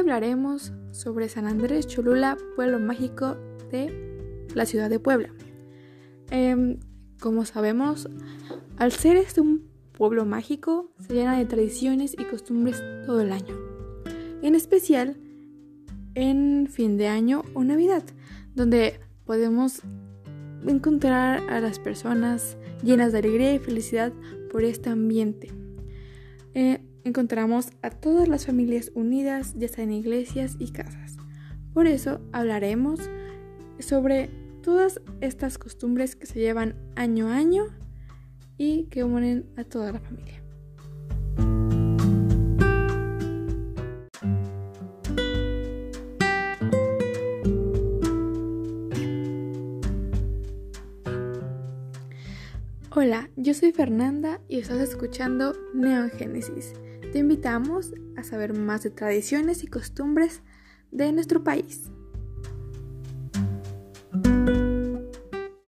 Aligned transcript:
hablaremos 0.00 0.72
sobre 0.92 1.28
San 1.28 1.46
Andrés 1.46 1.86
Cholula, 1.86 2.36
pueblo 2.56 2.78
mágico 2.78 3.36
de 3.70 4.46
la 4.54 4.66
ciudad 4.66 4.90
de 4.90 4.98
Puebla. 4.98 5.30
Em, 6.30 6.78
como 7.20 7.44
sabemos, 7.44 8.08
al 8.76 8.92
ser 8.92 9.16
este 9.16 9.40
un 9.40 9.68
pueblo 9.92 10.24
mágico, 10.24 10.90
se 10.98 11.14
llena 11.14 11.38
de 11.38 11.44
tradiciones 11.44 12.14
y 12.18 12.24
costumbres 12.24 12.82
todo 13.06 13.20
el 13.20 13.32
año. 13.32 13.54
En 14.42 14.54
especial 14.54 15.16
en 16.14 16.66
fin 16.68 16.96
de 16.96 17.08
año 17.08 17.42
o 17.54 17.62
Navidad, 17.62 18.02
donde 18.54 19.00
podemos 19.24 19.82
encontrar 20.66 21.42
a 21.50 21.60
las 21.60 21.78
personas 21.78 22.56
llenas 22.82 23.12
de 23.12 23.18
alegría 23.18 23.54
y 23.54 23.58
felicidad 23.58 24.12
por 24.50 24.64
este 24.64 24.90
ambiente. 24.90 25.52
Eh, 26.54 26.80
encontramos 27.10 27.70
a 27.82 27.90
todas 27.90 28.28
las 28.28 28.46
familias 28.46 28.92
unidas, 28.94 29.54
ya 29.56 29.68
sea 29.68 29.84
en 29.84 29.92
iglesias 29.92 30.56
y 30.58 30.70
casas. 30.70 31.16
Por 31.74 31.86
eso 31.86 32.20
hablaremos 32.32 33.00
sobre 33.80 34.30
todas 34.62 35.00
estas 35.20 35.58
costumbres 35.58 36.16
que 36.16 36.26
se 36.26 36.38
llevan 36.38 36.76
año 36.96 37.28
a 37.28 37.36
año 37.36 37.64
y 38.56 38.84
que 38.84 39.04
unen 39.04 39.46
a 39.56 39.64
toda 39.64 39.92
la 39.92 40.00
familia. 40.00 40.42
Hola, 52.92 53.30
yo 53.36 53.54
soy 53.54 53.70
Fernanda 53.70 54.40
y 54.48 54.58
estás 54.58 54.80
escuchando 54.80 55.54
Neogénesis. 55.74 56.72
Te 57.12 57.20
invitamos 57.20 57.92
a 58.16 58.24
saber 58.24 58.52
más 58.58 58.82
de 58.82 58.90
tradiciones 58.90 59.62
y 59.62 59.68
costumbres 59.68 60.42
de 60.90 61.12
nuestro 61.12 61.44
país. 61.44 61.88